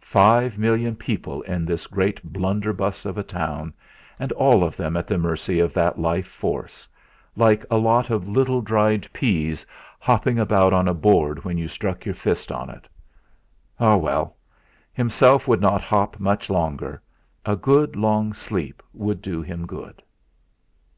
Five 0.00 0.56
million 0.56 0.96
people 0.96 1.42
in 1.42 1.66
this 1.66 1.86
great 1.86 2.22
blunderbuss 2.32 3.04
of 3.04 3.18
a 3.18 3.22
town, 3.22 3.74
and 4.18 4.32
all 4.32 4.64
of 4.64 4.78
them 4.78 4.96
at 4.96 5.06
the 5.06 5.18
mercy 5.18 5.60
of 5.60 5.74
that 5.74 5.98
Life 6.00 6.26
Force, 6.26 6.88
like 7.36 7.66
a 7.70 7.76
lot 7.76 8.08
of 8.08 8.26
little 8.26 8.62
dried 8.62 9.06
peas 9.12 9.66
hopping 9.98 10.38
about 10.38 10.72
on 10.72 10.88
a 10.88 10.94
board 10.94 11.44
when 11.44 11.58
you 11.58 11.68
struck 11.68 12.06
your 12.06 12.14
fist 12.14 12.50
on 12.50 12.70
it. 12.70 12.88
Ah, 13.78 13.98
well! 13.98 14.38
Himself 14.90 15.46
would 15.46 15.60
not 15.60 15.82
hop 15.82 16.18
much 16.18 16.48
longer 16.48 17.02
a 17.44 17.54
good 17.54 17.94
long 17.94 18.32
sleep 18.32 18.82
would 18.94 19.20
do 19.20 19.42
him 19.42 19.66
good! 19.66 20.02